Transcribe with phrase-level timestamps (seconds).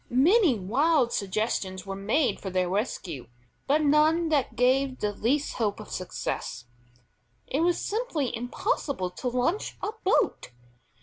[0.09, 3.27] Many wild suggestions were made for their rescue,
[3.67, 6.65] but none that gave the least hope of success.
[7.45, 10.49] It was simply impossible to launch a boat.